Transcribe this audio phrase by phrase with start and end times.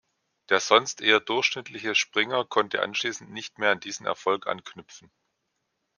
[0.49, 5.11] Der sonst eher durchschnittliche Springer konnte anschließend nicht mehr an diesen Erfolg anknüpfen.